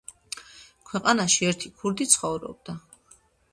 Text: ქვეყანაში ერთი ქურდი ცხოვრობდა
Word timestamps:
ქვეყანაში 0.91 1.49
ერთი 1.51 1.71
ქურდი 1.83 2.09
ცხოვრობდა 2.17 2.79